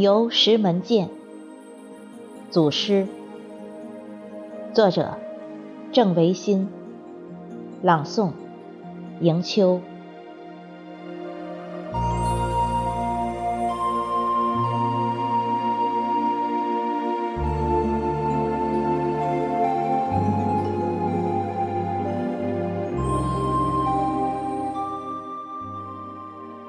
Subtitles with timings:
[0.00, 1.10] 游石门涧，
[2.50, 3.06] 祖师，
[4.72, 5.18] 作者
[5.92, 6.70] 郑维新，
[7.82, 8.30] 朗诵
[9.20, 9.82] 迎秋。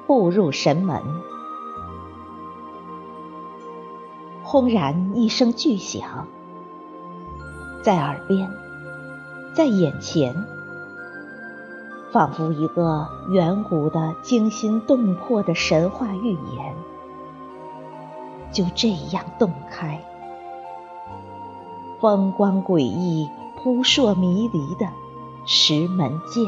[0.05, 1.01] 步入神门，
[4.51, 6.27] 轰然一声巨响，
[7.81, 8.51] 在耳边，
[9.53, 10.45] 在眼前，
[12.11, 16.75] 仿佛一个远古的惊心动魄的神话寓言，
[18.51, 20.03] 就这样洞开，
[22.01, 24.85] 风光诡异、扑朔迷离的
[25.45, 26.45] 石门涧。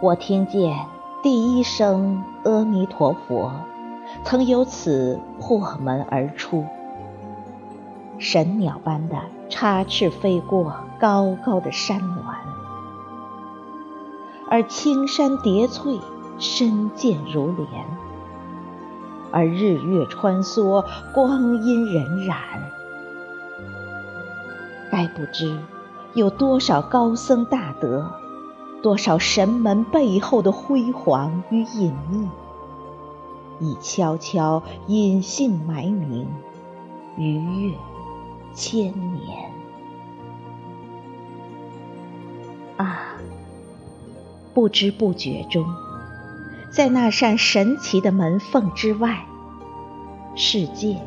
[0.00, 0.86] 我听见
[1.24, 3.50] 第一声阿弥陀佛，
[4.24, 6.64] 曾由此破门而出，
[8.18, 9.16] 神鸟般的
[9.50, 12.34] 插翅飞过高高的山峦，
[14.50, 16.00] 而青山叠翠，
[16.38, 17.68] 深涧如莲，
[19.30, 22.34] 而日月穿梭，光阴荏苒。
[24.90, 25.58] 该不知
[26.14, 28.10] 有多少高僧大德。
[28.82, 32.28] 多少神门背后的辉煌与隐秘，
[33.60, 36.26] 已悄悄隐姓埋名，
[37.16, 37.74] 逾越
[38.54, 39.50] 千年。
[42.76, 43.14] 啊，
[44.52, 45.64] 不知不觉中，
[46.70, 49.24] 在那扇神奇的门缝之外，
[50.34, 51.00] 世界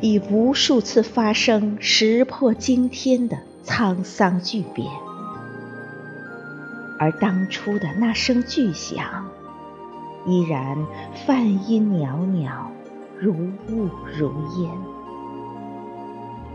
[0.00, 4.88] 已无数次发生石破惊天的沧桑巨变。
[6.98, 9.28] 而当初的那声巨响，
[10.26, 10.86] 依然
[11.26, 12.70] 梵音袅袅，
[13.18, 13.88] 如雾
[14.18, 14.70] 如烟，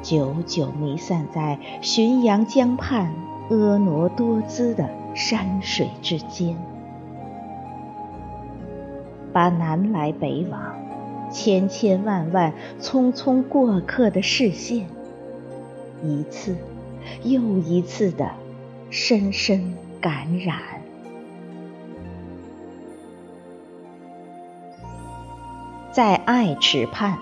[0.01, 3.13] 久久弥散在浔阳江畔
[3.49, 6.57] 婀娜多姿的山水之间，
[9.31, 10.75] 把南来北往、
[11.31, 14.85] 千千万万匆匆过客的视线，
[16.03, 16.55] 一次
[17.23, 18.31] 又一次的
[18.89, 19.75] 深深。
[20.01, 20.80] 感染，
[25.93, 27.17] 在爱池畔，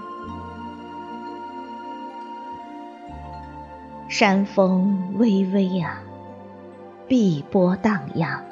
[4.08, 6.02] 山风微微呀，
[7.08, 8.46] 碧波荡漾。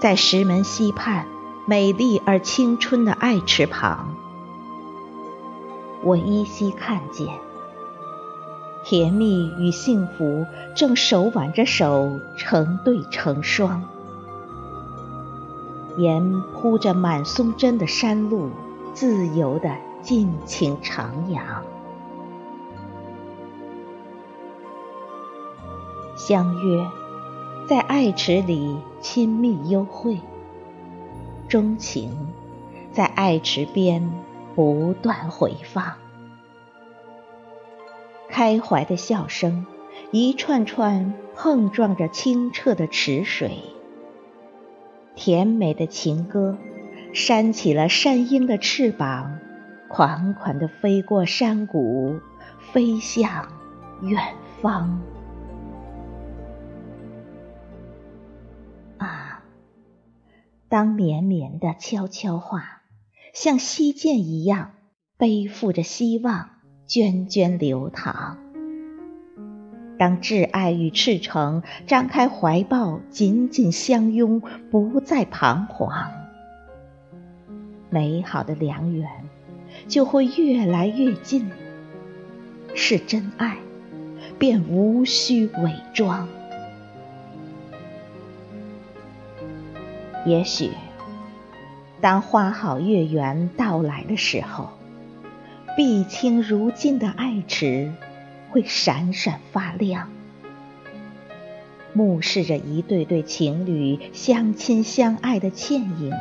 [0.00, 1.26] 在石门溪畔，
[1.66, 4.16] 美丽而青春的爱池旁，
[6.02, 7.28] 我依稀看见。
[8.86, 13.84] 甜蜜与幸福正手挽着手，成对成双，
[15.98, 18.50] 沿铺着满松针的山路，
[18.94, 21.40] 自由地尽情徜徉。
[26.16, 26.86] 相约
[27.66, 30.18] 在爱池里亲密幽会，
[31.48, 32.32] 钟情
[32.92, 34.12] 在爱池边
[34.54, 35.94] 不断回放。
[38.28, 39.66] 开怀的笑声，
[40.10, 43.50] 一串串碰撞着清澈的池水；
[45.14, 46.58] 甜美的情歌，
[47.12, 49.38] 扇起了山鹰的翅膀，
[49.88, 52.20] 款款地飞过山谷，
[52.72, 53.48] 飞向
[54.02, 55.00] 远方。
[58.98, 59.42] 啊，
[60.68, 62.82] 当绵绵的悄悄话，
[63.34, 64.72] 像溪涧一样，
[65.16, 66.50] 背负着希望。
[66.88, 68.51] 涓涓流淌。
[70.02, 76.10] 当挚爱与赤诚张开怀抱，紧紧相拥，不再彷徨，
[77.88, 79.08] 美好的良缘
[79.86, 81.48] 就会越来越近。
[82.74, 83.58] 是真爱，
[84.40, 86.26] 便无需伪装。
[90.26, 90.72] 也许，
[92.00, 94.70] 当花好月圆到来的时候。
[95.76, 97.92] 碧清如镜的爱池
[98.52, 100.10] 会闪闪发亮，
[101.94, 106.12] 目视着一对对情侣相亲相爱的倩影，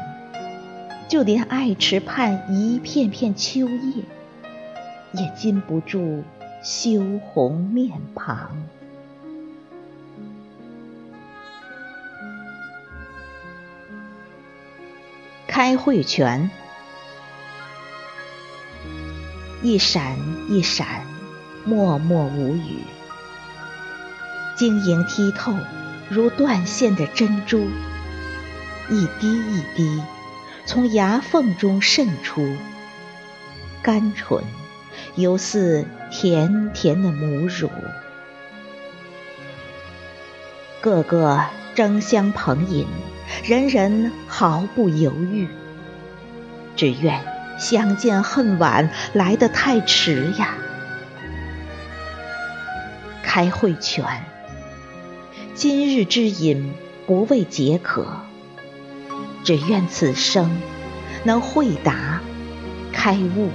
[1.10, 4.06] 就连爱池畔一片片秋叶，
[5.12, 6.24] 也禁不住
[6.63, 8.63] 羞红面庞。
[15.48, 16.50] 开会泉。
[19.62, 20.18] 一闪
[20.50, 21.06] 一闪，
[21.63, 22.79] 默默无语，
[24.55, 25.53] 晶莹剔透，
[26.09, 27.67] 如断线的珍珠。
[28.89, 30.01] 一滴一滴
[30.65, 32.57] 从牙缝中渗出，
[33.83, 34.43] 甘醇，
[35.15, 37.69] 犹似甜甜的母乳。
[40.81, 42.87] 个个争相捧饮，
[43.43, 45.47] 人人毫不犹豫，
[46.75, 47.23] 只愿
[47.59, 50.55] 相见恨晚来得太迟呀！
[53.33, 54.25] 开会泉，
[55.56, 56.74] 今日之饮
[57.07, 58.06] 不为解渴，
[59.45, 60.51] 只愿此生
[61.24, 62.19] 能会达
[62.92, 63.48] 开悟。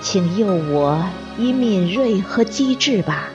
[0.00, 1.04] 请佑我
[1.36, 3.28] 以敏锐和机智吧。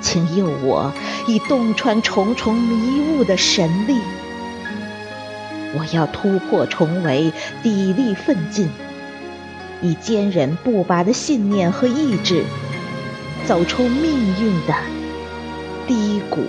[0.00, 0.92] 请佑我
[1.26, 3.98] 以洞穿重重迷雾的神力，
[5.74, 7.32] 我要突破重围，
[7.64, 8.68] 砥砺奋进，
[9.82, 12.44] 以坚韧不拔的信念和意志，
[13.46, 14.74] 走出命运的
[15.86, 16.42] 低谷。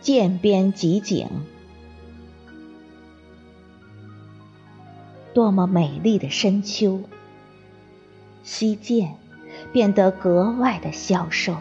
[0.00, 1.28] 涧边集景。
[5.32, 7.04] 多么美丽的深秋，
[8.42, 9.14] 溪涧
[9.72, 11.56] 变得格外的消瘦。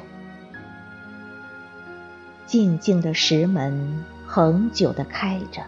[2.48, 5.62] 静静的石门恒久的开着，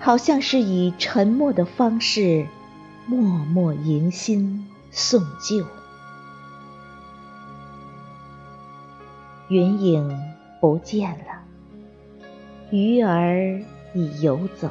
[0.00, 2.46] 好像是以沉默的方式
[3.06, 5.66] 默默迎新送旧。
[9.48, 10.18] 云影
[10.58, 11.42] 不见了，
[12.70, 13.60] 鱼儿
[13.92, 14.70] 已游走。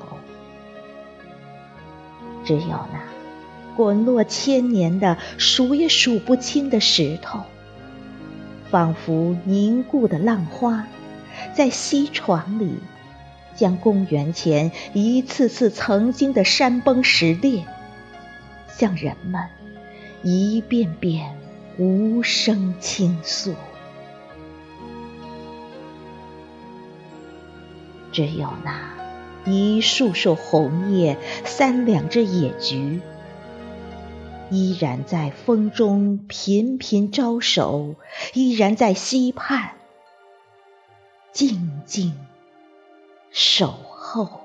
[2.43, 2.99] 只有那
[3.75, 7.41] 滚落千年的数也数不清的石头，
[8.71, 10.87] 仿佛凝固的浪花，
[11.53, 12.79] 在溪床里，
[13.59, 17.65] 将公元前一次次曾经的山崩石裂，
[18.69, 19.43] 向人们
[20.23, 21.35] 一遍遍
[21.77, 23.53] 无声倾诉。
[28.13, 28.97] 只有那。
[29.45, 32.99] 一束束红叶，三两只野菊，
[34.51, 37.95] 依然在风中频频招手，
[38.33, 39.71] 依然在溪畔
[41.31, 42.13] 静静
[43.31, 44.38] 守候。